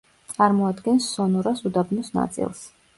[0.37, 2.69] წარმოადგენს სონორას უდაბნოს ნაწილს.